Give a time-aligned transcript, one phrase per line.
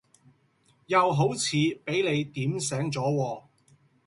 [0.87, 1.55] 又好似
[1.85, 3.43] 俾你點醒左喎